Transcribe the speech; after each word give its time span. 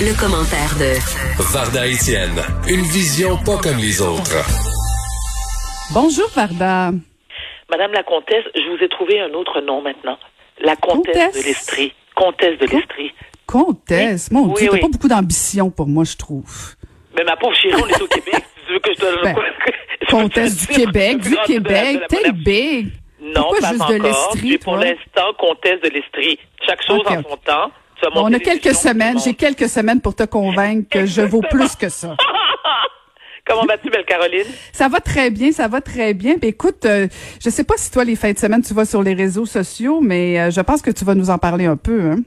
Le, 0.00 0.18
commentaire 0.18 0.72
de 0.78 0.96
Varda 1.52 1.86
Etienne, 1.86 2.40
une 2.68 2.82
vision 2.82 3.36
pas 3.44 3.58
comme 3.58 3.76
les 3.78 4.00
autres. 4.00 4.36
Bonjour 5.92 6.28
Varda. 6.34 6.90
Madame 7.70 7.92
la 7.92 8.02
comtesse, 8.02 8.44
je 8.54 8.76
vous 8.76 8.82
ai 8.82 8.88
trouvé 8.88 9.20
un 9.20 9.32
autre 9.34 9.60
nom 9.60 9.82
maintenant. 9.82 10.18
La 10.62 10.76
comtesse, 10.76 11.14
Comtesse? 11.14 11.42
de 11.42 11.46
l'Estrie. 11.48 11.92
Comtesse 12.14 12.58
de 12.58 12.66
Com- 12.66 12.78
l'Estrie. 12.78 13.12
Comtesse, 13.46 14.30
mon 14.30 14.46
Oui, 14.48 14.54
Dieu, 14.58 14.68
t'as 14.68 14.74
oui. 14.74 14.80
pas 14.80 14.88
beaucoup 14.88 15.08
d'ambition 15.08 15.70
pour 15.70 15.86
moi, 15.86 16.04
je 16.04 16.16
trouve. 16.16 16.74
Mais 17.16 17.24
ma 17.24 17.36
pauvre 17.36 17.56
chérie, 17.56 17.80
on 17.82 17.86
est 17.88 18.00
au 18.02 18.06
Québec. 18.06 18.42
Tu 18.66 18.72
veux 18.72 18.78
que 18.80 18.90
je 18.94 19.00
te 19.00 19.22
Ben, 19.24 19.34
Comtesse 20.08 20.56
du 20.56 20.66
Québec, 20.74 21.18
du 21.20 21.36
Québec, 21.46 22.00
t'es 22.08 22.32
big. 22.32 22.88
Non, 23.20 23.42
Pourquoi 23.42 23.60
pas 23.60 23.68
juste 23.70 23.82
encore. 23.82 24.34
de 24.36 24.56
pour 24.64 24.76
l'instant 24.76 25.32
comtesse 25.38 25.80
de 25.82 25.88
l'Estrie. 25.90 26.38
Chaque 26.66 26.82
chose 26.86 27.00
Ok, 27.00 27.10
en 27.10 27.22
son 27.22 27.36
temps. 27.36 27.70
On 28.14 28.32
a 28.32 28.38
quelques 28.38 28.74
semaines, 28.74 29.18
j'ai 29.18 29.34
quelques 29.34 29.68
semaines 29.68 30.00
pour 30.00 30.14
te 30.14 30.24
convaincre 30.24 30.88
que 30.90 31.06
je 31.06 31.22
vaux 31.22 31.42
plus 31.50 31.76
que 31.76 31.88
ça. 31.88 32.16
Comment 33.46 33.64
vas-tu, 33.64 33.90
belle 33.90 34.04
Caroline? 34.04 34.44
Ça 34.72 34.88
va 34.88 35.00
très 35.00 35.30
bien, 35.30 35.50
ça 35.50 35.66
va 35.66 35.80
très 35.80 36.14
bien. 36.14 36.38
Puis 36.38 36.50
écoute, 36.50 36.84
euh, 36.84 37.08
je 37.42 37.50
sais 37.50 37.64
pas 37.64 37.74
si 37.76 37.90
toi 37.90 38.04
les 38.04 38.16
fins 38.16 38.32
de 38.32 38.38
semaine 38.38 38.62
tu 38.62 38.74
vas 38.74 38.84
sur 38.84 39.02
les 39.02 39.14
réseaux 39.14 39.46
sociaux, 39.46 40.00
mais 40.00 40.38
euh, 40.38 40.50
je 40.50 40.60
pense 40.60 40.82
que 40.82 40.90
tu 40.90 41.04
vas 41.04 41.14
nous 41.14 41.30
en 41.30 41.38
parler 41.38 41.66
un 41.66 41.76
peu. 41.76 42.00
Hein? 42.02 42.18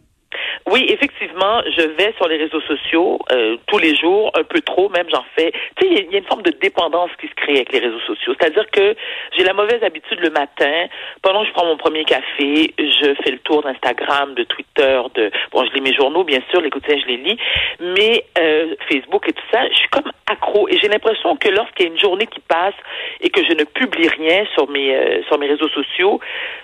Oui, 0.68 0.86
effectivement, 0.90 1.62
je 1.78 1.82
vais 1.82 2.14
sur 2.18 2.28
les 2.28 2.38
réseaux 2.38 2.62
sociaux 2.62 3.20
euh, 3.32 3.58
tous 3.68 3.78
les 3.80 3.96
jours, 3.96 4.32
un 4.36 4.44
peu 4.44 4.62
trop 4.62 4.90
même, 4.90 5.08
j'en 5.12 5.24
fais. 5.36 5.52
Tu 5.78 5.88
sais, 5.88 5.92
il 5.92 5.94
y 5.94 5.98
a- 5.98 6.02
il 6.04 6.12
y, 6.12 6.16
a 6.16 6.20
une 6.20 6.26
forme 6.26 6.42
de 6.44 6.52
dépendance 6.52 7.12
qui 7.20 7.28
se 7.28 7.34
crée 7.36 7.56
avec 7.56 7.72
les 7.72 7.80
réseaux 7.80 8.00
sociaux. 8.02 8.34
C'est-à-dire 8.40 8.70
que 8.72 8.96
j'ai 9.38 9.44
la 9.44 9.54
mauvaise 9.54 9.84
habitude 9.84 10.20
le 10.20 10.30
matin, 10.30 10.88
pendant 11.22 11.42
que 11.42 11.48
je 11.48 11.54
prends 11.54 11.66
mon 11.66 11.78
premier 11.78 12.06
café, 12.06 12.74
je 12.78 13.14
fais 13.24 13.32
le 13.32 13.40
tour 13.40 13.62
d'Instagram, 13.64 14.34
de 14.36 14.44
Twitter, 14.44 15.02
de 15.16 15.32
bon, 15.52 15.66
je 15.66 15.74
lis 15.74 15.82
mes 15.82 15.94
journaux, 15.94 16.24
bien 16.24 16.40
sûr, 16.52 16.62
les 16.62 16.70
quotidiens, 16.70 17.00
je 17.02 17.08
les 17.08 17.18
lis, 17.18 17.38
mais 17.80 18.26
euh, 18.40 18.76
Facebook 18.90 19.28
et 19.28 19.34
tout 19.34 19.44
ça, 19.52 19.68
je 19.70 19.76
suis 19.76 19.90
comme 19.90 20.12
accro 20.30 20.68
et 20.70 20.78
j'ai 20.80 20.88
l'impression 20.88 21.36
que 21.36 21.50
lorsqu'il 21.50 21.86
y 21.86 21.90
a 21.90 21.92
une 21.92 22.00
journée 22.00 22.28
qui 22.28 22.40
passe 22.42 22.74
et 23.22 23.30
que 23.30 23.42
je 23.44 23.54
ne 23.54 23.64
publie 23.66 24.08
rien 24.08 24.46
sur 24.54 24.70
mes 24.70 24.96
euh, 24.96 25.24
sur 25.28 25.38
mes 25.38 25.48
réseaux 25.48 25.70
sociaux, 25.70 26.20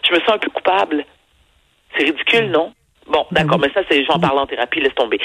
je 0.07 0.13
me 0.13 0.19
sens 0.21 0.29
un 0.29 0.37
peu 0.37 0.49
coupable. 0.49 1.05
C'est 1.97 2.03
ridicule, 2.05 2.51
non? 2.51 2.71
Bon, 3.09 3.25
d'accord, 3.31 3.59
mais 3.59 3.71
ça, 3.73 3.81
c'est 3.89 4.05
j'en 4.05 4.19
parle 4.19 4.37
en 4.37 4.45
thérapie, 4.45 4.79
laisse 4.79 4.93
tomber. 4.93 5.19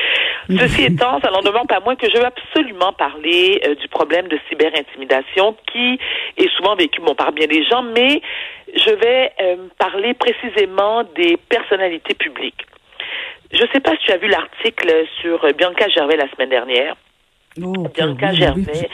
Ceci 0.49 0.85
étant, 0.85 1.21
ça 1.21 1.31
n'en 1.31 1.43
demande 1.43 1.69
pas 1.69 1.81
moins 1.81 1.97
que 1.97 2.09
je 2.09 2.17
veux 2.17 2.25
absolument 2.25 2.93
parler 2.95 3.61
euh, 3.67 3.75
du 3.75 3.89
problème 3.89 4.27
de 4.29 4.39
cyberintimidation 4.49 5.55
qui 5.71 5.99
est 6.39 6.49
souvent 6.57 6.77
vécu 6.77 7.03
bon, 7.03 7.15
par 7.15 7.33
bien 7.33 7.47
des 7.47 7.63
gens, 7.65 7.83
mais 7.83 8.23
je 8.75 8.91
vais 8.91 9.33
euh, 9.41 9.57
parler 9.79 10.15
précisément 10.15 11.05
des 11.15 11.37
personnalités 11.49 12.15
publiques. 12.15 12.67
Je 13.53 13.63
ne 13.63 13.69
sais 13.69 13.81
pas 13.81 13.93
si 13.93 14.07
tu 14.07 14.13
as 14.13 14.17
vu 14.17 14.29
l'article 14.29 14.91
sur 15.21 15.45
euh, 15.45 15.53
Bianca 15.53 15.87
Gervais 15.89 16.17
la 16.17 16.29
semaine 16.31 16.49
dernière. 16.49 16.97
Oh, 17.63 17.87
Bianca 17.95 18.29
oui, 18.31 18.37
Gervais, 18.37 18.63
oui. 18.73 18.89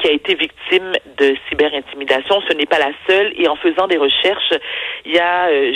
Qui 0.00 0.08
a 0.08 0.12
été 0.12 0.34
victime 0.34 0.92
de 1.18 1.34
cyberintimidation, 1.48 2.40
ce 2.48 2.54
n'est 2.54 2.66
pas 2.66 2.78
la 2.78 2.92
seule. 3.08 3.32
Et 3.36 3.48
en 3.48 3.56
faisant 3.56 3.86
des 3.86 3.96
recherches, 3.96 4.52
il 5.04 5.12
y 5.12 5.18
a, 5.18 5.48
euh, 5.48 5.72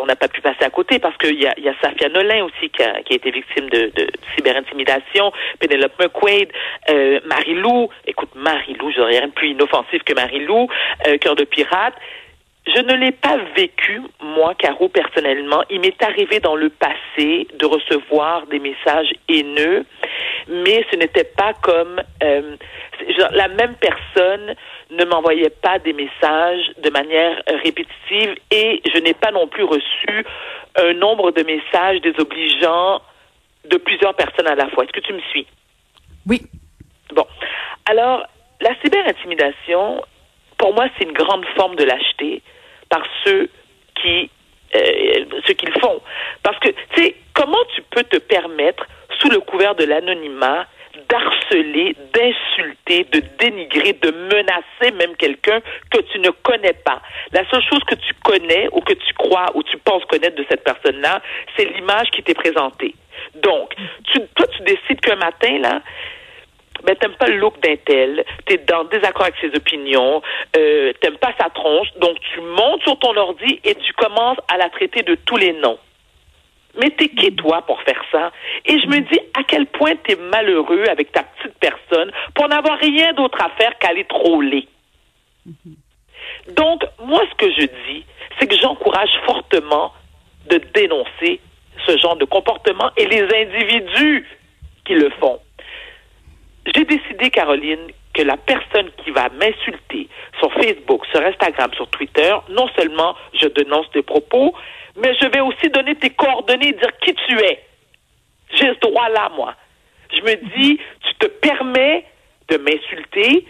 on 0.00 0.06
n'a 0.06 0.16
pas 0.16 0.28
pu 0.28 0.40
passer 0.40 0.64
à 0.64 0.70
côté 0.70 0.98
parce 0.98 1.16
qu'il 1.16 1.40
y 1.40 1.46
a, 1.46 1.54
il 1.56 1.64
y 1.64 1.68
a 1.68 1.74
Safia 1.82 2.08
Nolin 2.08 2.44
aussi 2.44 2.70
qui 2.70 2.82
a, 2.82 3.02
qui 3.02 3.14
a 3.14 3.16
été 3.16 3.30
victime 3.30 3.68
de, 3.70 3.90
de 3.94 4.06
cyberintimidation, 4.34 5.32
Penelope 5.58 5.98
McQuaid, 5.98 6.52
euh, 6.90 7.20
Marie-Lou. 7.26 7.88
Écoute, 8.06 8.30
Marie-Lou, 8.34 8.92
j'aurais 8.94 9.18
rien 9.18 9.28
de 9.28 9.32
plus 9.32 9.50
inoffensif 9.50 10.02
que 10.04 10.14
Marie-Lou, 10.14 10.68
euh, 11.06 11.18
Cœur 11.18 11.36
de 11.36 11.44
pirate. 11.44 11.94
Je 12.66 12.80
ne 12.80 12.94
l'ai 12.94 13.12
pas 13.12 13.38
vécu, 13.56 14.00
moi, 14.20 14.54
Caro, 14.54 14.88
personnellement. 14.88 15.64
Il 15.68 15.80
m'est 15.80 16.00
arrivé 16.02 16.38
dans 16.38 16.54
le 16.54 16.70
passé 16.70 17.48
de 17.58 17.66
recevoir 17.66 18.46
des 18.46 18.60
messages 18.60 19.12
haineux, 19.28 19.84
mais 20.48 20.84
ce 20.90 20.96
n'était 20.96 21.24
pas 21.36 21.54
comme... 21.54 22.00
euh, 22.22 22.56
la 23.32 23.48
même 23.48 23.74
personne 23.76 24.54
ne 24.90 25.04
m'envoyait 25.04 25.50
pas 25.50 25.78
des 25.80 25.92
messages 25.92 26.70
de 26.78 26.90
manière 26.90 27.42
répétitive 27.64 28.36
et 28.50 28.80
je 28.94 28.98
n'ai 29.00 29.14
pas 29.14 29.32
non 29.32 29.48
plus 29.48 29.64
reçu 29.64 30.24
un 30.76 30.92
nombre 30.94 31.32
de 31.32 31.42
messages 31.42 32.00
désobligeants 32.00 33.02
de 33.64 33.76
plusieurs 33.76 34.14
personnes 34.14 34.46
à 34.46 34.54
la 34.54 34.68
fois. 34.68 34.84
Est-ce 34.84 34.92
que 34.92 35.00
tu 35.00 35.12
me 35.12 35.20
suis? 35.30 35.46
Oui. 36.26 36.42
Bon. 37.12 37.26
Alors, 37.86 38.24
la 38.60 38.74
cyberintimidation, 38.82 40.02
pour 40.62 40.74
moi, 40.74 40.86
c'est 40.96 41.04
une 41.04 41.12
grande 41.12 41.44
forme 41.56 41.74
de 41.74 41.82
lâcheté 41.82 42.40
par 42.88 43.02
ceux 43.24 43.50
qui 43.96 44.30
euh, 44.76 45.24
ceux 45.44 45.54
qui 45.54 45.66
le 45.66 45.78
font. 45.80 46.00
Parce 46.44 46.56
que, 46.60 46.68
tu 46.68 47.02
sais, 47.02 47.16
comment 47.34 47.64
tu 47.74 47.82
peux 47.90 48.04
te 48.04 48.16
permettre, 48.18 48.86
sous 49.18 49.28
le 49.28 49.40
couvert 49.40 49.74
de 49.74 49.84
l'anonymat, 49.84 50.66
d'harceler, 51.08 51.96
d'insulter, 52.14 53.04
de 53.10 53.22
dénigrer, 53.38 53.94
de 53.94 54.12
menacer 54.12 54.96
même 54.96 55.16
quelqu'un 55.16 55.60
que 55.90 56.00
tu 56.12 56.20
ne 56.20 56.30
connais 56.30 56.74
pas? 56.74 57.02
La 57.32 57.44
seule 57.50 57.62
chose 57.64 57.82
que 57.84 57.96
tu 57.96 58.14
connais 58.22 58.68
ou 58.70 58.80
que 58.82 58.94
tu 58.94 59.12
crois 59.14 59.46
ou 59.54 59.64
tu 59.64 59.76
penses 59.78 60.04
connaître 60.04 60.36
de 60.36 60.46
cette 60.48 60.62
personne-là, 60.62 61.20
c'est 61.56 61.64
l'image 61.64 62.08
qui 62.12 62.22
t'est 62.22 62.34
présentée. 62.34 62.94
Donc, 63.34 63.74
toi, 64.36 64.46
tu 64.46 64.62
décides 64.62 65.00
qu'un 65.00 65.16
matin, 65.16 65.58
là, 65.58 65.82
ben 66.84 66.96
t'aimes 66.96 67.14
pas 67.14 67.28
le 67.28 67.36
look 67.36 67.60
d'un 67.60 67.76
tel, 67.76 68.24
t'es 68.46 68.58
dans 68.58 68.84
désaccord 68.84 69.22
avec 69.22 69.36
ses 69.40 69.54
opinions, 69.56 70.22
euh, 70.56 70.92
t'aimes 71.00 71.18
pas 71.18 71.32
sa 71.40 71.48
tronche, 71.50 71.88
donc 71.96 72.16
tu 72.32 72.40
montes 72.40 72.82
sur 72.82 72.98
ton 72.98 73.16
ordi 73.16 73.60
et 73.64 73.74
tu 73.74 73.92
commences 73.94 74.38
à 74.52 74.56
la 74.56 74.68
traiter 74.68 75.02
de 75.02 75.14
tous 75.14 75.36
les 75.36 75.52
noms. 75.52 75.78
Mais 76.80 76.90
t'es 76.90 77.08
qui 77.08 77.34
toi 77.34 77.62
pour 77.62 77.80
faire 77.82 78.02
ça? 78.10 78.32
Et 78.64 78.78
je 78.80 78.86
me 78.86 79.00
dis 79.00 79.20
à 79.38 79.42
quel 79.44 79.66
point 79.66 79.94
t'es 80.04 80.16
malheureux 80.16 80.84
avec 80.88 81.12
ta 81.12 81.22
petite 81.22 81.58
personne 81.58 82.10
pour 82.34 82.48
n'avoir 82.48 82.78
rien 82.78 83.12
d'autre 83.12 83.38
à 83.42 83.50
faire 83.50 83.78
qu'aller 83.78 84.04
troller. 84.04 84.66
Donc, 86.48 86.82
moi, 87.04 87.22
ce 87.30 87.34
que 87.36 87.52
je 87.52 87.66
dis, 87.66 88.04
c'est 88.38 88.46
que 88.46 88.56
j'encourage 88.56 89.10
fortement 89.26 89.92
de 90.48 90.60
dénoncer 90.74 91.40
ce 91.86 91.96
genre 91.98 92.16
de 92.16 92.24
comportement 92.24 92.90
et 92.96 93.06
les 93.06 93.22
individus 93.22 94.26
qui 94.84 94.94
le 94.94 95.10
font. 95.20 95.38
J'ai 96.66 96.84
décidé, 96.84 97.30
Caroline, 97.30 97.88
que 98.14 98.22
la 98.22 98.36
personne 98.36 98.90
qui 99.02 99.10
va 99.10 99.28
m'insulter 99.30 100.08
sur 100.38 100.52
Facebook, 100.52 101.04
sur 101.06 101.20
Instagram, 101.22 101.72
sur 101.74 101.88
Twitter, 101.88 102.34
non 102.50 102.68
seulement 102.76 103.16
je 103.34 103.48
dénonce 103.48 103.90
tes 103.90 104.02
propos, 104.02 104.54
mais 104.96 105.14
je 105.20 105.26
vais 105.26 105.40
aussi 105.40 105.70
donner 105.70 105.94
tes 105.96 106.10
coordonnées 106.10 106.68
et 106.68 106.72
dire 106.72 106.98
qui 107.00 107.14
tu 107.14 107.38
es. 107.38 107.64
J'ai 108.54 108.74
ce 108.74 108.80
droit-là, 108.80 109.30
moi. 109.34 109.54
Je 110.14 110.20
me 110.20 110.34
dis, 110.56 110.78
tu 111.00 111.14
te 111.14 111.26
permets 111.26 112.04
de 112.48 112.58
m'insulter, 112.58 113.46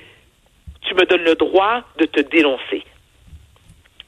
tu 0.82 0.94
me 0.94 1.04
donnes 1.06 1.24
le 1.24 1.34
droit 1.34 1.82
de 1.98 2.06
te 2.06 2.20
dénoncer. 2.20 2.84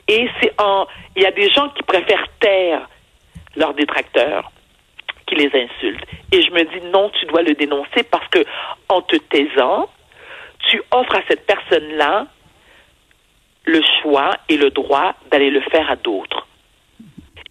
Et 0.06 0.28
c'est 0.40 0.52
en, 0.60 0.86
il 1.16 1.22
y 1.22 1.26
a 1.26 1.32
des 1.32 1.50
gens 1.50 1.68
qui 1.70 1.82
préfèrent 1.82 2.28
taire 2.38 2.88
leurs 3.56 3.74
détracteurs 3.74 4.52
qui 5.26 5.34
les 5.36 5.46
insultent. 5.46 6.04
Et 6.32 6.42
je 6.42 6.50
me 6.50 6.62
dis 6.64 6.86
non, 6.92 7.10
tu 7.18 7.26
dois 7.26 7.42
le 7.42 7.54
dénoncer 7.54 8.02
parce 8.10 8.26
que 8.28 8.44
en 8.88 9.02
te 9.02 9.16
taisant, 9.16 9.88
tu 10.70 10.82
offres 10.90 11.16
à 11.16 11.22
cette 11.28 11.46
personne-là 11.46 12.26
le 13.66 13.80
choix 14.02 14.30
et 14.48 14.56
le 14.56 14.70
droit 14.70 15.14
d'aller 15.30 15.50
le 15.50 15.60
faire 15.62 15.90
à 15.90 15.96
d'autres. 15.96 16.46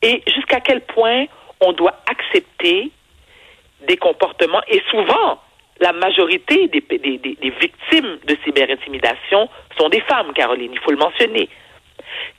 Et 0.02 0.22
jusqu'à 0.28 0.60
quel 0.60 0.82
point 0.82 1.26
on 1.62 1.72
doit 1.74 1.96
accepter 2.10 2.92
des 3.88 3.98
comportements 3.98 4.62
et 4.68 4.82
souvent 4.92 5.40
la 5.80 5.92
majorité 5.92 6.68
des, 6.68 6.82
des, 6.82 7.00
des, 7.00 7.18
des 7.18 7.50
victimes 7.50 8.18
de 8.28 8.38
cyberintimidation 8.44 9.50
sont 9.78 9.90
des 9.90 10.02
femmes, 10.02 10.32
Caroline, 10.34 10.72
il 10.72 10.80
faut 10.80 10.92
le 10.92 10.98
mentionner. 10.98 11.50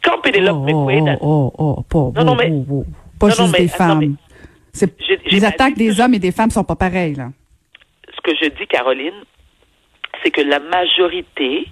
Quand 0.02 0.19
Pénélope 0.20 0.56
oh, 0.56 0.84
McQuaid... 0.87 1.19
oh, 1.20 1.52
oh, 1.58 1.76
oh, 1.78 1.82
pas, 2.12 2.20
Non, 2.22 2.25
non, 2.25 2.37
mais- 2.37 2.50
oh, 2.52 2.64
oh, 2.70 2.84
pas 3.19 3.26
Non, 3.28 3.34
non, 3.38 3.42
juste 3.46 3.52
mais- 3.52 3.64
des 3.64 3.69
femmes. 3.69 4.16
Les 5.26 5.44
attaques 5.44 5.75
des 5.75 6.00
hommes 6.00 6.15
et 6.15 6.19
des 6.19 6.32
femmes 6.32 6.50
sont 6.50 6.65
pas 6.65 6.76
pareilles, 6.76 7.15
là. 7.15 7.29
ce 8.15 8.21
que 8.21 8.37
je 8.37 8.49
dis, 8.50 8.67
Caroline, 8.67 9.25
c'est 10.23 10.31
que 10.31 10.41
la 10.41 10.59
majorité 10.59 11.67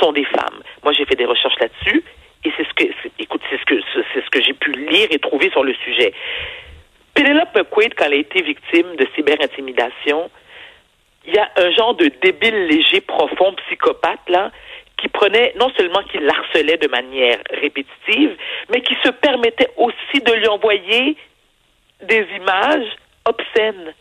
sont 0.00 0.12
des 0.12 0.24
femmes. 0.24 0.62
Moi, 0.82 0.92
j'ai 0.92 1.04
fait 1.04 1.16
des 1.16 1.24
recherches 1.24 1.58
là-dessus, 1.60 2.02
et 2.44 2.52
c'est 2.56 2.66
ce 2.66 2.74
que, 2.74 2.92
écoute, 3.18 3.40
c'est 3.50 3.58
ce 3.58 3.64
que, 3.64 3.80
c'est 4.12 4.24
ce 4.24 4.30
que 4.30 4.42
j'ai 4.42 4.54
pu 4.54 4.72
lire 4.72 5.08
et 5.10 5.18
trouver 5.18 5.50
sur 5.50 5.64
le 5.64 5.74
sujet. 5.74 6.12
Penelope 7.14 7.54
McQuaid, 7.54 7.94
quand 7.94 8.06
elle 8.06 8.14
a 8.14 8.16
été 8.16 8.42
victime 8.42 8.96
de 8.96 9.06
cyberintimidation, 9.14 10.30
il 11.26 11.34
y 11.34 11.38
a 11.38 11.48
un 11.56 11.70
genre 11.70 11.94
de 11.94 12.10
débile 12.20 12.66
léger, 12.66 13.00
profond, 13.00 13.54
psychopathe, 13.66 14.28
là, 14.28 14.50
qui 14.96 15.08
prenait, 15.08 15.54
non 15.58 15.70
seulement 15.76 16.02
qui 16.10 16.18
l'harcelait 16.18 16.78
de 16.78 16.88
manière 16.88 17.38
répétitive, 17.60 18.36
mais 18.70 18.80
qui 18.82 18.94
se 19.04 19.10
permettait 19.10 19.70
aussi 19.76 20.22
de 20.24 20.32
lui 20.32 20.48
envoyer 20.48 21.16
des 22.06 22.26
images 22.36 22.86
obscènes. 23.24 23.94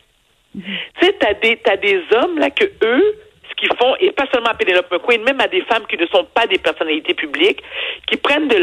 Tu 0.53 0.61
sais, 1.01 1.15
t'as 1.19 1.33
des, 1.35 1.59
des 1.81 2.01
hommes, 2.17 2.37
là, 2.39 2.49
que 2.49 2.65
eux, 2.83 3.15
ce 3.49 3.55
qu'ils 3.55 3.75
font, 3.77 3.95
et 3.99 4.11
pas 4.11 4.25
seulement 4.33 4.49
à 4.49 4.53
Penelope 4.55 4.91
McQueen, 4.91 5.23
même 5.23 5.39
à 5.39 5.47
des 5.47 5.61
femmes 5.61 5.85
qui 5.87 5.97
ne 5.97 6.05
sont 6.07 6.25
pas 6.33 6.47
des 6.47 6.57
personnalités 6.57 7.13
publiques, 7.13 7.61
qui 8.07 8.17
prennent 8.17 8.47
de 8.47 8.57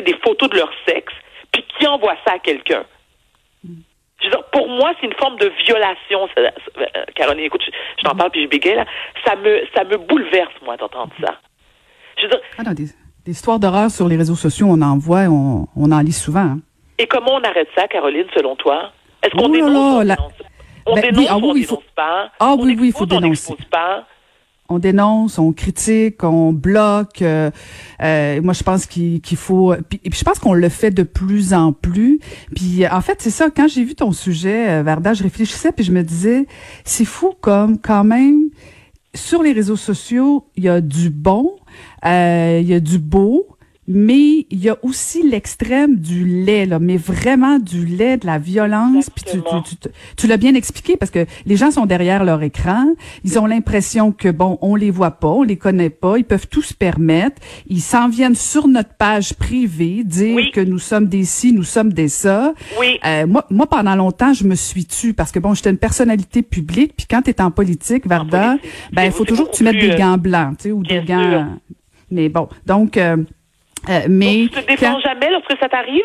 des 0.00 0.14
photos 0.24 0.48
de 0.50 0.56
leur 0.56 0.70
sexe, 0.88 1.12
puis 1.52 1.64
qui 1.78 1.86
envoient 1.86 2.16
ça 2.26 2.34
à 2.34 2.38
quelqu'un. 2.38 2.84
Je 3.64 4.26
veux 4.26 4.30
dire, 4.32 4.44
pour 4.52 4.68
moi, 4.68 4.92
c'est 5.00 5.06
une 5.06 5.14
forme 5.14 5.38
de 5.38 5.50
violation. 5.64 6.28
ça- 6.34 6.40
euh, 6.42 7.04
Caroline, 7.14 7.44
écoute, 7.44 7.62
je, 7.64 8.02
t'en 8.02 8.14
parle 8.14 8.30
puis 8.30 8.42
je 8.44 8.48
bégaye 8.48 8.74
là. 8.76 8.84
Ça 9.24 9.34
me, 9.36 9.62
ça 9.74 9.84
me 9.84 9.96
bouleverse 9.96 10.52
moi 10.62 10.76
d'entendre 10.76 11.12
ça. 11.24 11.38
Je 12.18 12.24
veux 12.24 12.28
dire, 12.28 12.40
Ah 12.58 12.62
non, 12.64 12.72
des, 12.72 12.84
des 13.24 13.30
histoires 13.32 13.58
d'horreur 13.58 13.90
sur 13.90 14.08
les 14.08 14.16
réseaux 14.16 14.34
sociaux, 14.34 14.66
on 14.68 14.82
en 14.82 14.98
voit, 14.98 15.22
on, 15.30 15.66
on 15.74 15.90
en 15.92 16.00
lit 16.00 16.12
souvent. 16.12 16.40
hein. 16.40 16.58
Et 17.02 17.06
comment 17.06 17.34
on 17.34 17.42
arrête 17.42 17.68
ça, 17.76 17.88
Caroline, 17.88 18.26
selon 18.34 18.56
toi? 18.56 18.92
Est-ce 19.22 19.32
qu'on 19.34 19.48
dénonce 19.48 19.70
on 19.76 20.00
dénonce 20.00 20.32
On 20.86 20.94
Ben, 20.94 21.14
oui, 21.16 21.26
ah 21.28 21.36
ou 21.36 21.40
on 21.44 21.52
oui, 21.52 21.60
il 21.60 21.66
faut- 21.66 21.76
dénonce 21.76 21.92
pas? 21.94 22.30
Ah 22.40 22.54
On 22.58 22.62
oui, 22.64 22.76
oui, 22.80 22.88
il 22.88 22.92
faut 22.92 23.04
on 23.04 23.06
dénoncer. 23.06 23.54
pas? 23.70 24.06
On 24.72 24.78
dénonce, 24.78 25.38
on 25.38 25.52
critique, 25.52 26.22
on 26.22 26.52
bloque. 26.52 27.22
euh, 27.22 27.50
euh, 28.02 28.40
moi, 28.40 28.54
je 28.54 28.62
pense 28.62 28.86
qu'il 28.86 29.20
faut. 29.36 29.74
Puis, 29.88 30.00
et 30.04 30.10
puis 30.10 30.18
je 30.18 30.24
pense 30.24 30.38
qu'on 30.38 30.52
le 30.54 30.68
fait 30.68 30.92
de 30.92 31.02
plus 31.02 31.52
en 31.54 31.72
plus. 31.72 32.20
Puis, 32.54 32.86
en 32.86 33.00
fait, 33.00 33.20
c'est 33.20 33.30
ça. 33.30 33.50
Quand 33.50 33.66
j'ai 33.68 33.82
vu 33.82 33.94
ton 33.96 34.12
sujet, 34.12 34.70
euh, 34.70 34.82
Varda, 34.84 35.12
je 35.12 35.24
réfléchissais 35.24 35.72
puis 35.72 35.84
je 35.84 35.90
me 35.92 36.02
disais, 36.02 36.46
c'est 36.84 37.04
fou 37.04 37.34
comme 37.40 37.78
quand 37.80 38.04
même. 38.04 38.50
Sur 39.12 39.42
les 39.42 39.50
réseaux 39.52 39.74
sociaux, 39.76 40.46
il 40.54 40.62
y 40.64 40.68
a 40.68 40.80
du 40.80 41.10
bon, 41.10 41.56
euh, 42.06 42.58
il 42.62 42.68
y 42.68 42.74
a 42.74 42.78
du 42.78 42.98
beau, 43.00 43.48
mais 43.92 44.46
il 44.50 44.60
y 44.62 44.68
a 44.68 44.76
aussi 44.82 45.28
l'extrême 45.28 45.96
du 45.96 46.24
lait, 46.24 46.64
là, 46.64 46.78
mais 46.78 46.96
vraiment 46.96 47.58
du 47.58 47.84
lait, 47.84 48.16
de 48.18 48.26
la 48.26 48.38
violence. 48.38 49.10
Puis 49.10 49.24
tu, 49.24 49.38
tu, 49.42 49.76
tu, 49.76 49.88
tu 50.16 50.26
l'as 50.28 50.36
bien 50.36 50.54
expliqué 50.54 50.96
parce 50.96 51.10
que 51.10 51.26
les 51.44 51.56
gens 51.56 51.72
sont 51.72 51.86
derrière 51.86 52.22
leur 52.24 52.40
écran, 52.44 52.86
ils 53.24 53.36
ont 53.40 53.46
l'impression 53.46 54.12
que 54.12 54.28
bon, 54.28 54.58
on 54.62 54.76
les 54.76 54.92
voit 54.92 55.10
pas, 55.10 55.26
on 55.28 55.42
les 55.42 55.56
connaît 55.56 55.90
pas, 55.90 56.18
ils 56.18 56.24
peuvent 56.24 56.46
tout 56.46 56.62
se 56.62 56.72
permettre, 56.72 57.42
ils 57.66 57.80
s'en 57.80 58.08
viennent 58.08 58.36
sur 58.36 58.68
notre 58.68 58.94
page 58.94 59.34
privée 59.34 60.04
dire 60.04 60.36
Oui. 60.36 60.52
que 60.52 60.60
nous 60.60 60.78
sommes 60.78 61.06
des 61.08 61.24
ci, 61.24 61.52
nous 61.52 61.64
sommes 61.64 61.92
des 61.92 62.06
ça. 62.08 62.54
Oui. 62.78 63.00
Euh, 63.04 63.26
moi, 63.26 63.44
moi, 63.50 63.66
pendant 63.66 63.96
longtemps, 63.96 64.32
je 64.32 64.44
me 64.44 64.54
suis 64.54 64.84
tue 64.84 65.14
parce 65.14 65.32
que 65.32 65.40
bon, 65.40 65.52
j'étais 65.54 65.70
une 65.70 65.78
personnalité 65.78 66.42
publique, 66.42 66.92
puis 66.96 67.06
quand 67.10 67.22
tu 67.22 67.30
es 67.30 67.40
en 67.42 67.50
politique, 67.50 68.06
Varda, 68.06 68.50
politique, 68.58 68.70
ben 68.92 69.02
il 69.04 69.10
faut 69.12 69.24
toujours 69.24 69.50
que 69.50 69.56
tu 69.56 69.64
mettes 69.64 69.80
des 69.80 69.90
euh, 69.90 69.98
gants 69.98 70.16
blancs, 70.18 70.58
tu 70.58 70.62
sais, 70.64 70.70
ou 70.72 70.84
des 70.84 71.02
gants. 71.02 71.30
sûr. 71.30 71.46
Mais 72.12 72.28
bon, 72.28 72.48
donc. 72.66 72.96
euh, 72.96 73.16
euh, 73.88 74.00
mais 74.08 74.42
Donc, 74.42 74.50
tu 74.52 74.62
te 74.62 74.66
défends 74.66 74.92
quand- 74.94 75.00
jamais 75.00 75.30
lorsque 75.30 75.58
ça 75.58 75.68
t'arrive? 75.68 76.04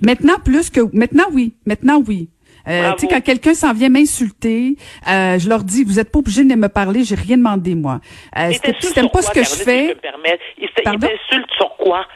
Maintenant 0.00 0.38
plus 0.44 0.70
que 0.70 0.80
maintenant 0.96 1.26
oui, 1.32 1.52
maintenant 1.66 2.02
oui. 2.06 2.28
Euh, 2.68 2.92
tu 2.92 3.00
sais 3.00 3.08
quand 3.08 3.20
quelqu'un 3.20 3.54
s'en 3.54 3.72
vient 3.72 3.88
m'insulter, 3.88 4.76
euh, 5.08 5.36
je 5.38 5.48
leur 5.48 5.64
dis 5.64 5.82
vous 5.84 5.98
êtes 5.98 6.10
pas 6.12 6.20
obligé 6.20 6.44
de 6.44 6.54
me 6.54 6.68
parler, 6.68 7.02
j'ai 7.04 7.16
rien 7.16 7.36
demandé 7.36 7.74
moi. 7.74 8.00
Euh, 8.38 8.52
si 8.52 8.60
t'aimes- 8.92 9.06
pas 9.06 9.10
quoi, 9.10 9.22
ce 9.22 9.30
que 9.32 9.40
je 9.42 9.48
si 9.48 9.64
fais, 9.64 9.82
je 9.82 9.88
peux 9.88 9.94
me 9.96 10.00
permettre? 10.00 10.42
Il 10.58 10.68
te- 10.68 10.72
il 10.80 10.84
Pardon? 10.84 11.06
t'insulte 11.08 11.50
sur 11.56 11.76
quoi? 11.76 12.06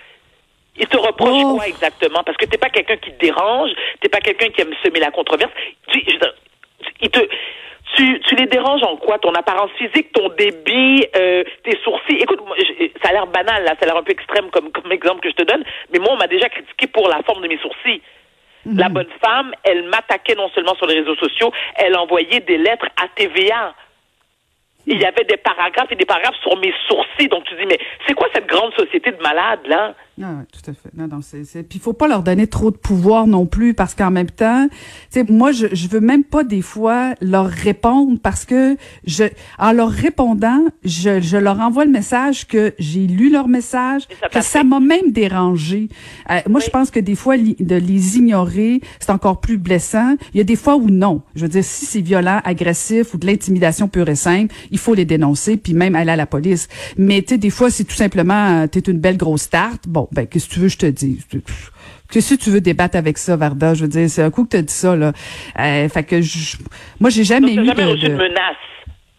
Il 0.78 0.86
te 0.86 0.96
reproche 0.96 1.42
Oh. 1.44 1.54
quoi 1.56 1.66
exactement? 1.68 2.22
Parce 2.24 2.36
que 2.38 2.44
t'es 2.44 2.58
pas 2.58 2.68
quelqu'un 2.70 2.96
qui 2.96 3.10
te 3.12 3.18
dérange, 3.18 3.70
t'es 4.00 4.08
pas 4.08 4.20
quelqu'un 4.20 4.48
qui 4.50 4.60
aime 4.60 4.74
semer 4.84 5.00
la 5.00 5.10
controverse. 5.10 5.50
Tu, 5.88 6.00
je 6.06 7.08
te, 7.08 7.18
tu, 7.96 8.20
tu 8.20 8.34
les 8.36 8.46
déranges 8.46 8.82
en 8.82 8.96
quoi? 8.96 9.18
Ton 9.18 9.32
apparence 9.34 9.70
physique, 9.72 10.12
ton 10.12 10.28
débit, 10.30 11.04
euh, 11.16 11.44
tes 11.64 11.78
sourcils? 11.82 12.18
Écoute, 12.20 12.40
moi, 12.46 12.56
ça 13.02 13.08
a 13.08 13.12
l'air 13.12 13.26
banal, 13.26 13.64
là, 13.64 13.70
ça 13.70 13.82
a 13.82 13.86
l'air 13.86 13.96
un 13.96 14.02
peu 14.02 14.12
extrême 14.12 14.50
comme, 14.50 14.70
comme 14.70 14.92
exemple 14.92 15.20
que 15.20 15.30
je 15.30 15.34
te 15.34 15.42
donne, 15.42 15.64
mais 15.92 15.98
moi, 15.98 16.10
on 16.12 16.16
m'a 16.16 16.26
déjà 16.26 16.48
critiqué 16.48 16.86
pour 16.86 17.08
la 17.08 17.22
forme 17.22 17.42
de 17.42 17.48
mes 17.48 17.58
sourcils. 17.58 18.02
Mhm. 18.66 18.78
La 18.78 18.88
bonne 18.88 19.08
femme, 19.24 19.52
elle 19.64 19.84
m'attaquait 19.84 20.34
non 20.34 20.50
seulement 20.50 20.74
sur 20.74 20.86
les 20.86 21.00
réseaux 21.00 21.16
sociaux, 21.16 21.52
elle 21.76 21.96
envoyait 21.96 22.40
des 22.40 22.58
lettres 22.58 22.86
à 23.02 23.08
TVA. 23.14 23.74
Il 24.86 25.00
y 25.00 25.04
avait 25.04 25.24
des 25.24 25.36
paragraphes 25.36 25.90
et 25.90 25.96
des 25.96 26.04
paragraphes 26.04 26.40
sur 26.42 26.56
mes 26.58 26.72
sourcils. 26.86 27.28
Donc 27.28 27.44
tu 27.44 27.54
dis, 27.56 27.66
mais 27.66 27.78
c'est 28.06 28.14
quoi 28.14 28.28
cette 28.32 28.46
grande 28.46 28.72
société 28.74 29.10
de 29.10 29.20
malades, 29.22 29.66
là? 29.66 29.94
Ah 30.18 30.28
ouais, 30.30 30.44
tout 30.50 30.70
à 30.70 30.72
fait. 30.72 30.88
Non, 30.96 31.08
non, 31.08 31.20
c'est, 31.20 31.44
c'est... 31.44 31.62
Puis 31.62 31.78
il 31.78 31.82
faut 31.82 31.92
pas 31.92 32.08
leur 32.08 32.22
donner 32.22 32.46
trop 32.46 32.70
de 32.70 32.76
pouvoir 32.78 33.26
non 33.26 33.44
plus, 33.44 33.74
parce 33.74 33.94
qu'en 33.94 34.10
même 34.10 34.30
temps, 34.30 34.66
tu 34.70 34.76
sais, 35.10 35.24
moi, 35.28 35.52
je, 35.52 35.66
je 35.72 35.88
veux 35.88 36.00
même 36.00 36.24
pas 36.24 36.42
des 36.42 36.62
fois 36.62 37.14
leur 37.20 37.46
répondre 37.46 38.18
parce 38.22 38.46
que 38.46 38.78
je, 39.06 39.24
en 39.58 39.72
leur 39.72 39.90
répondant, 39.90 40.64
je, 40.84 41.20
je 41.20 41.36
leur 41.36 41.60
envoie 41.60 41.84
le 41.84 41.90
message 41.90 42.46
que 42.46 42.72
j'ai 42.78 43.06
lu 43.06 43.30
leur 43.30 43.46
message, 43.46 44.08
ça 44.20 44.28
que 44.30 44.40
ça 44.40 44.64
m'a 44.64 44.80
même 44.80 45.10
dérangé. 45.12 45.88
Euh, 46.30 46.40
moi, 46.48 46.60
je 46.64 46.70
pense 46.70 46.90
que 46.90 46.98
des 47.00 47.14
fois, 47.14 47.36
li- 47.36 47.56
de 47.60 47.76
les 47.76 48.16
ignorer, 48.16 48.80
c'est 49.00 49.10
encore 49.10 49.42
plus 49.42 49.58
blessant. 49.58 50.16
Il 50.32 50.38
y 50.38 50.40
a 50.40 50.44
des 50.44 50.56
fois 50.56 50.76
où 50.76 50.88
non. 50.88 51.20
Je 51.34 51.42
veux 51.42 51.48
dire, 51.50 51.64
si 51.64 51.84
c'est 51.84 52.00
violent, 52.00 52.40
agressif 52.44 53.12
ou 53.12 53.18
de 53.18 53.26
l'intimidation 53.26 53.86
pure 53.86 54.08
et 54.08 54.16
simple, 54.16 54.54
il 54.70 54.78
faut 54.78 54.94
les 54.94 55.04
dénoncer, 55.04 55.58
puis 55.58 55.74
même 55.74 55.94
aller 55.94 56.12
à 56.12 56.16
la 56.16 56.26
police. 56.26 56.68
Mais 56.96 57.20
tu 57.20 57.34
sais, 57.34 57.38
des 57.38 57.50
fois, 57.50 57.70
c'est 57.70 57.84
tout 57.84 57.94
simplement, 57.94 58.62
euh, 58.62 58.66
t'es 58.66 58.80
une 58.80 58.98
belle 58.98 59.18
grosse 59.18 59.50
tarte. 59.50 59.86
Bon, 59.86 60.05
ben, 60.12 60.26
qu'est-ce 60.26 60.48
que 60.48 60.54
tu 60.54 60.60
veux, 60.60 60.66
que 60.66 60.72
je 60.72 60.78
te 60.78 60.86
dis. 60.86 61.18
Que 62.08 62.20
si 62.20 62.38
tu 62.38 62.50
veux 62.50 62.60
débattre 62.60 62.96
avec 62.96 63.18
ça, 63.18 63.36
Varda, 63.36 63.74
je 63.74 63.82
veux 63.82 63.88
dire, 63.88 64.08
c'est 64.08 64.22
un 64.22 64.30
coup 64.30 64.44
que 64.44 64.50
t'as 64.50 64.62
dit 64.62 64.72
ça, 64.72 64.94
là. 64.94 65.12
Euh, 65.58 65.88
fait 65.88 66.04
que 66.04 66.20
je, 66.22 66.56
moi, 67.00 67.10
j'ai 67.10 67.24
jamais 67.24 67.54
Donc, 67.54 67.64
eu 67.64 67.68
t'as 67.68 67.74
jamais 67.76 67.84
de- 67.84 67.90
reçu 67.96 68.08
de- 68.08 68.14
menace? 68.14 68.56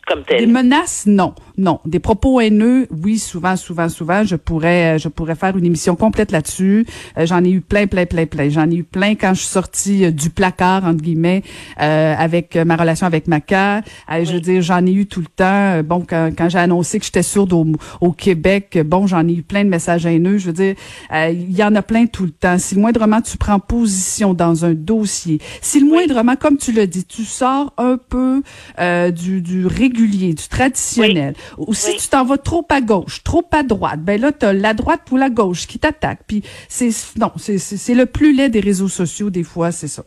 Comme 0.08 0.24
des 0.30 0.48
menaces, 0.48 1.06
non, 1.06 1.34
non. 1.58 1.80
Des 1.86 2.00
propos 2.00 2.40
haineux, 2.40 2.88
oui, 3.04 3.20
souvent, 3.20 3.56
souvent, 3.58 3.90
souvent. 3.90 4.24
Je 4.24 4.36
pourrais, 4.36 4.96
euh, 4.96 4.98
je 4.98 5.10
pourrais 5.10 5.36
faire 5.36 5.58
une 5.58 5.66
émission 5.66 5.96
complète 5.96 6.32
là-dessus. 6.32 6.86
Euh, 7.18 7.26
J'en 7.26 7.44
ai 7.44 7.50
eu 7.50 7.62
plein, 7.62 7.88
plein, 7.88 8.06
plein, 8.06 8.26
plein. 8.26 8.50
J'en 8.50 8.70
ai 8.70 8.76
eu 8.76 8.84
plein 8.84 9.16
quand 9.16 9.34
je 9.34 9.42
suis 9.42 9.50
sortie 9.50 10.06
euh, 10.06 10.12
du 10.12 10.30
placard 10.30 10.86
entre 10.86 11.02
guillemets 11.02 11.44
euh, 11.82 12.16
avec 12.18 12.56
ma 12.56 12.78
relation 12.78 13.06
avec 13.06 13.28
Maca. 13.28 13.82
Je 14.10 14.32
veux 14.32 14.40
dire, 14.40 14.62
j'en 14.62 14.86
ai 14.86 14.92
eu 14.94 15.08
tout 15.08 15.20
le 15.20 15.28
temps. 15.28 15.82
Bon, 15.84 16.06
quand, 16.08 16.32
quand 16.38 16.48
j'ai 16.50 16.60
annoncé 16.60 17.00
que 17.00 17.06
j'étais 17.06 17.24
sourde 17.24 17.52
au, 17.54 17.66
au 18.00 18.12
Québec, 18.12 18.80
bon, 18.86 19.08
j'en 19.08 19.28
ai 19.28 19.34
eu 19.34 19.44
plein 19.44 19.64
de 19.64 19.70
messages 19.70 20.06
haineux. 20.06 20.38
Je 20.38 20.48
veux 20.48 20.54
dire, 20.54 20.76
il 21.14 21.56
y 21.56 21.64
en 21.64 21.76
a 21.76 21.82
plein 21.82 22.06
tout 22.06 22.24
le 22.24 22.32
temps. 22.32 22.58
Si 22.58 22.76
le 22.76 22.82
moindrement 22.82 23.22
tu 23.22 23.38
prends 23.38 23.60
position 23.60 24.34
dans 24.34 24.66
un 24.66 24.74
dossier, 24.74 25.40
si 25.62 25.80
le 25.80 25.88
moindrement, 25.88 26.36
comme 26.36 26.58
tu 26.58 26.72
l'as 26.72 26.88
dit, 26.88 27.04
tu 27.06 27.24
sors 27.24 27.74
un 27.78 27.98
peu 27.98 28.42
euh, 28.80 29.12
du, 29.12 29.42
du 29.42 29.66
régulier, 29.98 30.34
du 30.34 30.48
traditionnel, 30.48 31.34
ou 31.58 31.74
si 31.74 31.92
Oui. 31.92 31.98
tu 31.98 32.08
t'en 32.10 32.24
vas 32.26 32.38
trop 32.38 32.66
à 32.70 32.82
gauche, 32.82 33.24
trop 33.24 33.44
à 33.52 33.64
droite, 33.64 34.00
ben 34.00 34.20
là, 34.22 34.32
t'as 34.32 34.54
la 34.54 34.74
droite 34.74 35.02
ou 35.12 35.18
la 35.18 35.30
gauche 35.30 35.68
qui 35.68 35.80
t'attaque. 35.80 36.20
Puis 36.28 36.42
c'est 36.68 36.90
non, 37.20 37.32
c'est 37.38 37.58
c'est 37.58 37.96
le 37.96 38.06
plus 38.06 38.34
laid 38.36 38.50
des 38.50 38.60
réseaux 38.60 38.88
sociaux 38.88 39.30
des 39.30 39.44
fois, 39.44 39.72
c'est 39.72 39.88
ça. 39.88 40.04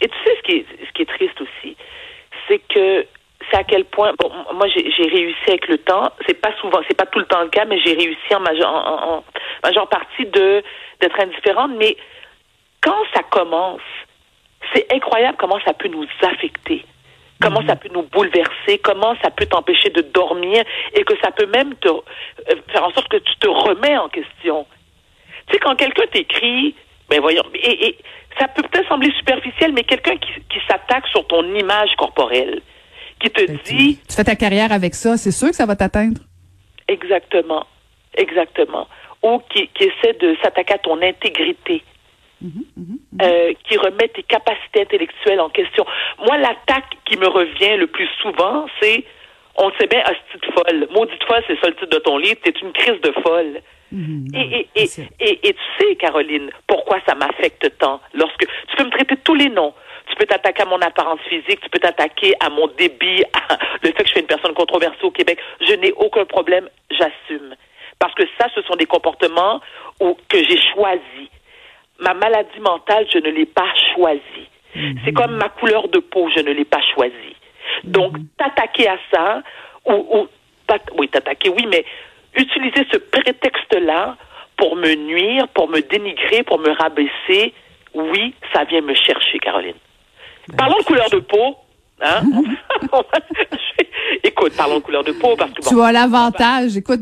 Et 0.00 0.08
tu 0.08 0.14
sais 0.24 0.34
ce 0.38 0.42
qui 0.42 0.52
est, 0.58 0.66
ce 0.86 0.92
qui 0.92 1.02
est 1.02 1.06
triste 1.06 1.40
aussi, 1.40 1.76
c'est 2.46 2.60
que 2.72 3.06
c'est 3.50 3.56
à 3.58 3.64
quel 3.64 3.84
point. 3.84 4.12
Bon, 4.18 4.30
moi 4.54 4.66
j'ai 4.74 5.08
réussi 5.08 5.38
avec 5.48 5.68
le 5.68 5.78
temps. 5.78 6.10
C'est 6.26 6.40
pas 6.40 6.52
souvent, 6.60 6.80
c'est 6.88 6.96
pas 6.96 7.06
tout 7.06 7.18
le 7.18 7.24
temps 7.26 7.42
le 7.42 7.48
cas, 7.48 7.64
mais 7.64 7.78
j'ai 7.84 7.94
réussi 7.94 8.34
en 8.34 8.40
majeure, 8.40 8.68
en, 8.72 8.78
en- 8.78 9.16
en 9.18 9.24
majeure 9.64 9.88
partie 9.88 10.26
de 10.26 10.62
d'être 11.00 11.18
indifférente. 11.20 11.72
Mais 11.78 11.96
quand 12.82 12.96
ça 13.14 13.22
commence, 13.22 13.80
c'est 14.74 14.86
incroyable 14.92 15.36
comment 15.38 15.58
ça 15.64 15.72
peut 15.72 15.88
nous 15.88 16.06
affecter. 16.22 16.84
Comment 17.40 17.64
ça 17.66 17.76
peut 17.76 17.88
nous 17.92 18.02
bouleverser, 18.02 18.78
comment 18.82 19.14
ça 19.22 19.30
peut 19.30 19.46
t'empêcher 19.46 19.90
de 19.90 20.02
dormir 20.02 20.64
et 20.94 21.04
que 21.04 21.14
ça 21.22 21.30
peut 21.30 21.46
même 21.46 21.74
te 21.76 21.88
euh, 21.88 22.02
faire 22.72 22.84
en 22.84 22.90
sorte 22.90 23.08
que 23.08 23.18
tu 23.18 23.36
te 23.36 23.46
remets 23.46 23.96
en 23.96 24.08
question? 24.08 24.66
Tu 25.46 25.54
sais, 25.54 25.58
quand 25.60 25.76
quelqu'un 25.76 26.06
t'écrit, 26.12 26.74
ben 27.08 27.20
voyons, 27.20 27.44
et, 27.54 27.86
et 27.86 27.98
ça 28.38 28.48
peut 28.48 28.62
peut-être 28.62 28.88
sembler 28.88 29.12
superficiel, 29.16 29.72
mais 29.72 29.84
quelqu'un 29.84 30.16
qui, 30.16 30.32
qui 30.48 30.58
s'attaque 30.68 31.06
sur 31.08 31.26
ton 31.26 31.44
image 31.54 31.90
corporelle, 31.96 32.60
qui 33.20 33.30
te 33.30 33.42
dit 33.64 33.98
Tu 34.08 34.14
fais 34.16 34.24
ta 34.24 34.36
carrière 34.36 34.72
avec 34.72 34.94
ça, 34.94 35.16
c'est 35.16 35.30
sûr 35.30 35.48
que 35.48 35.56
ça 35.56 35.66
va 35.66 35.76
t'atteindre. 35.76 36.20
exactement, 36.88 37.66
exactement, 38.14 38.88
ou 39.22 39.40
qui, 39.50 39.68
qui 39.68 39.84
essaie 39.84 40.14
de 40.20 40.36
s'attaquer 40.42 40.74
à 40.74 40.78
ton 40.78 41.00
intégrité, 41.02 41.82
euh, 42.42 43.52
qui 43.64 43.76
remet 43.76 44.08
tes 44.08 44.22
capacités 44.22 44.82
intellectuelles 44.82 45.40
en 45.40 45.48
question. 45.48 45.84
Moi, 46.24 46.38
l'attaque 46.38 46.96
qui 47.04 47.16
me 47.16 47.26
revient 47.26 47.76
le 47.76 47.86
plus 47.86 48.08
souvent, 48.22 48.66
c'est 48.80 49.04
on 49.58 49.72
sait 49.72 49.88
bien, 49.88 50.00
hostie 50.02 50.46
de 50.46 50.52
folle. 50.52 50.88
Maudite 50.92 51.24
folle, 51.24 51.42
c'est 51.48 51.58
ça 51.60 51.66
le 51.68 51.74
titre 51.74 51.90
de 51.90 51.98
ton 51.98 52.16
livre. 52.16 52.38
T'es 52.44 52.54
une 52.62 52.72
crise 52.72 53.00
de 53.00 53.12
folle. 53.22 53.60
et, 54.34 54.68
et, 54.76 54.84
et, 55.20 55.48
et, 55.48 55.52
tu 55.52 55.60
sais, 55.78 55.96
Caroline, 55.96 56.50
pourquoi 56.66 57.00
ça 57.06 57.14
m'affecte 57.16 57.76
tant? 57.78 58.00
Lorsque 58.14 58.46
tu 58.68 58.76
peux 58.76 58.84
me 58.84 58.90
traiter 58.90 59.16
tous 59.24 59.34
les 59.34 59.48
noms. 59.48 59.74
Tu 60.08 60.16
peux 60.16 60.26
t'attaquer 60.26 60.62
à 60.62 60.66
mon 60.66 60.80
apparence 60.80 61.20
physique, 61.28 61.60
tu 61.60 61.68
peux 61.70 61.80
t'attaquer 61.80 62.34
à 62.40 62.48
mon 62.48 62.66
débit, 62.78 63.24
à 63.34 63.58
le 63.82 63.88
fait 63.88 63.94
que 63.94 64.06
je 64.06 64.12
suis 64.12 64.20
une 64.20 64.26
personne 64.26 64.54
controversée 64.54 65.02
au 65.02 65.10
Québec. 65.10 65.38
Je 65.60 65.74
n'ai 65.74 65.92
aucun 65.92 66.24
problème, 66.24 66.68
j'assume. 66.90 67.54
Parce 67.98 68.14
que 68.14 68.22
ça, 68.38 68.46
ce 68.54 68.62
sont 68.62 68.76
des 68.76 68.86
comportements 68.86 69.60
où, 70.00 70.16
que 70.28 70.38
j'ai 70.38 70.58
choisis. 70.72 71.28
Ma 72.00 72.14
maladie 72.14 72.60
mentale, 72.60 73.06
je 73.12 73.18
ne 73.18 73.30
l'ai 73.30 73.46
pas 73.46 73.66
choisie. 73.94 74.48
C'est 75.04 75.12
comme 75.12 75.36
ma 75.36 75.48
couleur 75.48 75.88
de 75.88 75.98
peau, 75.98 76.28
je 76.34 76.40
ne 76.40 76.52
l'ai 76.52 76.64
pas 76.64 76.80
choisie. 76.94 77.34
Donc, 77.84 78.16
t'attaquer 78.36 78.88
à 78.88 78.96
ça, 79.12 79.42
ou, 79.86 79.92
ou 79.94 80.28
t'att- 80.66 80.90
oui, 80.96 81.08
t'attaquer, 81.08 81.48
oui, 81.48 81.66
mais 81.68 81.84
utiliser 82.36 82.86
ce 82.92 82.98
prétexte-là 82.98 84.16
pour 84.56 84.76
me 84.76 84.94
nuire, 84.94 85.48
pour 85.48 85.68
me 85.68 85.80
dénigrer, 85.80 86.42
pour 86.44 86.58
me 86.58 86.70
rabaisser, 86.70 87.52
oui, 87.94 88.34
ça 88.52 88.64
vient 88.64 88.82
me 88.82 88.94
chercher, 88.94 89.38
Caroline. 89.38 89.74
Parlons 90.56 90.78
de 90.78 90.84
couleur 90.84 91.10
de 91.10 91.18
peau. 91.18 91.56
Hein? 92.00 92.22
Écoute, 94.22 94.52
parlons 94.56 94.76
de 94.78 94.82
couleur 94.84 95.04
de 95.04 95.12
peau 95.12 95.34
parce 95.36 95.50
que 95.52 95.62
bon, 95.62 95.68
Tu 95.70 95.80
as 95.82 95.92
l'avantage. 95.92 96.76
Écoute, 96.76 97.00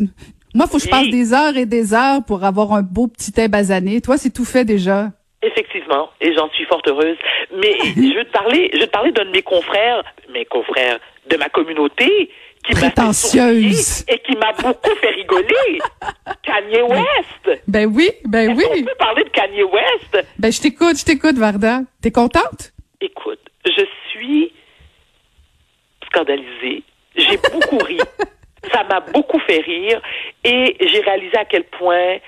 moi, 0.57 0.67
faut 0.67 0.79
que 0.79 0.85
je 0.85 0.89
passe 0.89 1.09
des 1.09 1.35
heures 1.35 1.57
et 1.57 1.67
des 1.67 1.93
heures 1.93 2.25
pour 2.27 2.43
avoir 2.45 2.73
un 2.73 2.83
beau 2.83 3.09
petit 3.09 3.31
thé 3.31 3.47
basané. 3.47 4.01
Toi, 4.01 4.17
c'est 4.17 4.31
tout 4.31 4.47
fait 4.47 4.65
déjà. 4.65 5.11
Effectivement, 5.43 6.09
et 6.21 6.35
j'en 6.35 6.49
suis 6.51 6.65
fort 6.65 6.81
heureuse. 6.87 7.19
Mais 7.61 7.77
je 7.95 8.17
veux 8.19 8.25
te 8.25 8.33
parler, 8.33 8.71
je 8.73 8.81
veux 8.81 8.87
te 8.87 8.91
parler 8.91 9.13
d'un 9.13 9.27
de 9.27 9.31
mes 9.31 9.43
confrères, 9.43 10.03
mes 10.33 10.47
confrères 10.47 10.99
de 11.29 11.37
ma 11.37 11.51
communauté, 11.51 12.31
qui 12.65 12.73
Prétentieuse. 12.73 14.05
et 14.09 14.19
qui 14.21 14.35
m'a 14.37 14.53
beaucoup 14.53 14.97
fait 15.01 15.11
rigoler. 15.11 15.79
Kanye 16.43 16.83
West. 16.83 17.61
Ben 17.69 17.87
oui, 17.95 18.11
ben 18.25 18.57
oui. 18.57 18.83
peut 18.83 18.91
parler 18.99 19.25
de 19.25 19.29
Kanye 19.29 19.63
West? 19.63 20.27
Ben 20.39 20.51
je 20.51 20.61
t'écoute, 20.61 20.99
je 20.99 21.05
t'écoute, 21.05 21.37
Varda. 21.37 21.81
T'es 22.01 22.11
contente? 22.11 22.73
Écoute, 23.01 23.41
je 23.67 23.85
suis 24.11 24.53
scandalisée. 26.07 26.83
J'ai 27.15 27.37
beaucoup 27.37 27.79
ri. 27.79 27.99
Ça 28.73 28.85
m'a 28.85 29.01
beaucoup 29.01 29.39
fait 29.41 29.61
rire 29.61 30.01
et 30.45 30.77
j'ai 30.81 31.01
réalisé 31.01 31.37
à 31.37 31.45
quel 31.45 31.65
point 31.65 32.19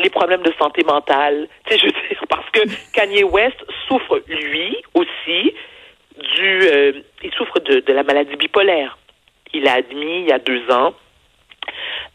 les 0.00 0.10
problèmes 0.10 0.42
de 0.42 0.52
santé 0.58 0.82
mentale, 0.84 1.48
tu 1.66 1.72
sais, 1.74 1.78
je 1.80 1.86
veux 1.86 2.08
dire, 2.08 2.24
parce 2.28 2.48
que 2.50 2.60
Kanye 2.92 3.24
West 3.24 3.56
souffre, 3.86 4.22
lui 4.28 4.76
aussi, 4.94 5.54
du, 6.36 6.60
euh, 6.62 6.92
il 7.22 7.32
souffre 7.32 7.60
de, 7.60 7.80
de 7.80 7.92
la 7.92 8.02
maladie 8.02 8.36
bipolaire. 8.36 8.98
Il 9.52 9.66
a 9.68 9.74
admis 9.74 10.20
il 10.20 10.28
y 10.28 10.32
a 10.32 10.38
deux 10.38 10.70
ans, 10.70 10.94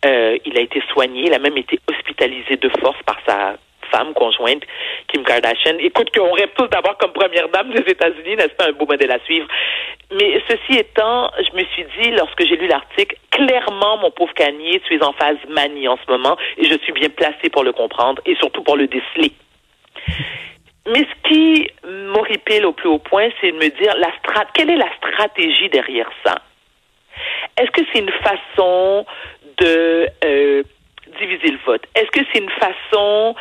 euh, 0.05 0.37
il 0.45 0.57
a 0.57 0.61
été 0.61 0.81
soigné, 0.91 1.23
il 1.27 1.33
a 1.33 1.39
même 1.39 1.57
été 1.57 1.79
hospitalisé 1.89 2.57
de 2.57 2.69
force 2.79 3.01
par 3.03 3.17
sa 3.27 3.57
femme 3.95 4.13
conjointe, 4.13 4.63
Kim 5.07 5.23
Kardashian. 5.23 5.77
Écoute, 5.79 6.09
qu'on 6.15 6.31
rêve 6.31 6.49
tous 6.57 6.67
d'avoir 6.67 6.97
comme 6.97 7.13
première 7.13 7.47
dame 7.49 7.71
des 7.71 7.91
États-Unis, 7.91 8.35
n'est-ce 8.35 8.55
pas? 8.55 8.67
Un 8.67 8.73
beau 8.73 8.85
modèle 8.85 9.11
à 9.11 9.19
suivre? 9.19 9.47
Mais 10.11 10.41
ceci 10.49 10.79
étant, 10.79 11.31
je 11.37 11.57
me 11.57 11.63
suis 11.65 11.85
dit, 11.99 12.11
lorsque 12.11 12.45
j'ai 12.45 12.57
lu 12.57 12.67
l'article, 12.67 13.15
clairement, 13.31 13.97
mon 13.97 14.11
pauvre 14.11 14.33
Kanye, 14.33 14.81
tu 14.85 14.95
es 14.95 15.03
en 15.03 15.13
phase 15.13 15.37
manie 15.49 15.87
en 15.87 15.97
ce 15.97 16.11
moment, 16.11 16.37
et 16.57 16.65
je 16.65 16.77
suis 16.83 16.93
bien 16.93 17.09
placée 17.09 17.49
pour 17.51 17.63
le 17.63 17.71
comprendre, 17.71 18.21
et 18.25 18.35
surtout 18.35 18.63
pour 18.63 18.75
le 18.75 18.87
déceler. 18.87 19.31
Mais 20.87 20.99
ce 20.99 21.29
qui 21.29 21.67
m'horripile 21.83 22.65
au 22.65 22.73
plus 22.73 22.89
haut 22.89 22.99
point, 22.99 23.29
c'est 23.41 23.51
de 23.51 23.57
me 23.57 23.69
dire, 23.81 23.95
la 23.97 24.11
strat 24.19 24.45
quelle 24.53 24.69
est 24.69 24.77
la 24.77 24.91
stratégie 24.97 25.69
derrière 25.69 26.11
ça? 26.23 26.35
Est-ce 27.57 27.71
que 27.71 27.81
c'est 27.91 27.99
une 27.99 28.11
façon 28.11 29.05
de 29.57 30.07
euh, 30.23 30.63
diviser 31.19 31.51
le 31.51 31.59
vote? 31.65 31.83
Est-ce 31.95 32.09
que 32.11 32.19
c'est 32.31 32.39
une 32.39 32.49
façon 32.51 33.35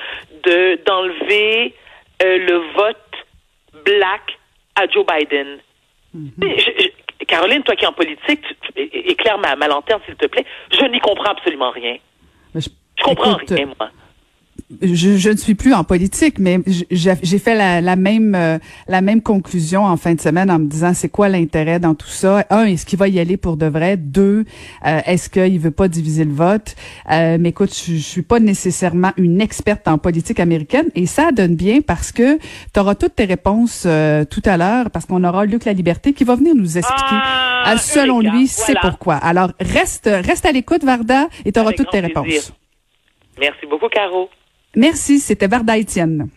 de 0.45 0.79
d'enlever 0.85 1.75
euh, 2.23 2.39
le 2.39 2.57
vote 2.75 3.85
black 3.85 4.39
à 4.77 4.87
Joe 4.89 5.05
Biden? 5.07 5.59
Je- 6.15 6.55
je- 6.79 7.25
Caroline, 7.27 7.63
toi 7.63 7.75
qui 7.77 7.85
es 7.85 7.89
en 7.89 7.93
politique, 7.93 8.43
tu- 8.61 8.83
éclaire 8.83 9.39
ma, 9.39 9.57
ma 9.57 9.67
lanterne, 9.69 10.01
s'il 10.05 10.15
te 10.17 10.27
plaît. 10.27 10.45
Je 10.71 10.85
n'y 10.87 11.01
comprends 11.01 11.31
absolument 11.33 11.71
rien. 11.71 11.97
Je, 12.55 12.61
Je 12.99 13.03
comprends 13.03 13.37
écoute, 13.37 13.51
rien, 13.51 13.67
moi. 13.79 13.91
Je, 14.83 15.17
je 15.17 15.31
ne 15.31 15.37
suis 15.37 15.55
plus 15.55 15.73
en 15.75 15.85
politique, 15.85 16.39
mais 16.39 16.61
j'ai 16.91 17.39
fait 17.39 17.55
la, 17.55 17.81
la 17.81 17.97
même 17.97 18.35
euh, 18.35 18.59
la 18.89 19.01
même 19.01 19.23
conclusion 19.23 19.85
en 19.85 19.97
fin 19.97 20.15
de 20.15 20.21
semaine 20.21 20.51
en 20.51 20.59
me 20.59 20.67
disant 20.67 20.93
c'est 20.95 21.09
quoi 21.09 21.29
l'intérêt 21.29 21.79
dans 21.79 21.95
tout 21.95 22.09
ça? 22.09 22.45
Un, 22.51 22.65
est-ce 22.67 22.87
qu'il 22.87 22.99
va 22.99 23.09
y 23.09 23.19
aller 23.21 23.37
pour 23.37 23.57
de 23.57 23.67
vrai? 23.67 23.97
Deux, 23.97 24.45
euh, 24.87 25.01
est-ce 25.07 25.29
qu'il 25.31 25.59
veut 25.61 25.71
pas 25.71 25.89
diviser 25.89 26.25
le 26.25 26.33
vote? 26.33 26.75
Euh, 27.11 27.37
Mais 27.41 27.51
écoute, 27.51 27.75
je, 27.75 27.95
je 27.95 27.99
suis 28.03 28.23
pas 28.23 28.41
nécessairement 28.41 29.13
une 29.17 29.41
experte 29.41 29.87
en 29.89 29.99
politique 29.99 30.41
américaine 30.41 30.87
et 30.95 31.07
ça 31.07 31.33
donne 31.33 31.55
bien 31.57 31.81
parce 31.81 32.13
que 32.13 32.39
tu 32.39 32.81
auras 32.81 32.95
toutes 32.95 33.17
tes 33.17 33.25
réponses 33.25 33.85
euh, 33.87 34.25
tout 34.25 34.43
à 34.45 34.57
l'heure 34.57 34.91
parce 34.91 35.07
qu'on 35.07 35.23
aura 35.25 35.45
Luc 35.47 35.65
La 35.65 35.73
Liberté 35.73 36.13
qui 36.13 36.25
va 36.25 36.37
venir 36.37 36.55
nous 36.55 36.79
expliquer. 36.79 37.17
Ah, 37.67 37.75
euh, 37.75 37.77
selon 37.79 38.21
lui, 38.21 38.47
c'est 38.47 38.79
pourquoi. 38.81 39.15
Alors 39.17 39.53
reste 39.61 40.09
reste 40.13 40.47
à 40.47 40.53
l'écoute 40.53 40.85
Varda 40.85 41.29
et 41.45 41.53
tu 41.53 41.59
auras 41.61 41.69
Avec 41.69 41.79
toutes 41.79 41.91
tes 41.91 42.01
réponses. 42.01 42.25
plaisir. 42.25 42.53
Merci 43.41 43.67
beaucoup, 43.67 43.89
Caro. 43.89 44.29
Merci, 44.77 45.21
c'était 45.21 45.47
Varda 45.47 45.77
Étienne. 45.79 46.29